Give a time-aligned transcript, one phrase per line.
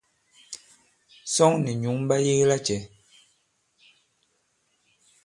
[1.33, 2.79] Sᴐŋ nì nyǔŋ ɓa yege lacɛ̄?